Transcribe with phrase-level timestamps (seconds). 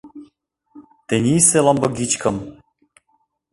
[1.07, 2.35] Тенийысе ломбыгичкым.